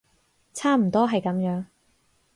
[0.55, 1.65] 差唔多係噉樣